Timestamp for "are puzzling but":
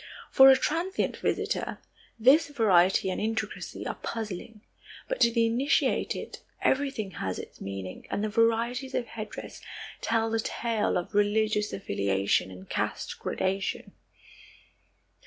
3.85-5.19